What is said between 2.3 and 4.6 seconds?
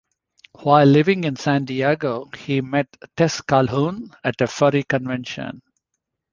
he met Tess Calhoun at a